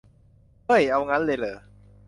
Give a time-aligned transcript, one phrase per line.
[0.65, 1.57] เฮ้ย เอางั้นเลยเหรอ!